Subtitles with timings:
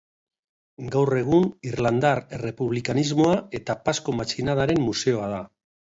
[0.95, 1.43] Gaur egun
[1.73, 5.45] irlandar errepublikanismoa eta Pazko matxinadaren museoa da.